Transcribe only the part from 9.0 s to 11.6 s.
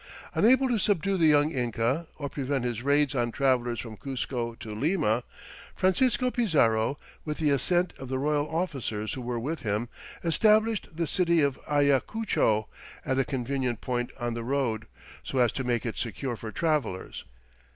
who were with him," established the city of